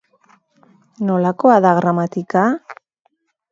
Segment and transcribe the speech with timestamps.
[1.09, 2.47] Nolakoa da gramatika?